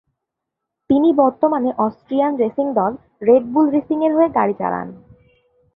[0.89, 2.91] তিনি বর্তমানে Austrian racing দল
[3.21, 4.87] "রেড বুল রেসিং"-এর হয়ে গাড়ি চালান।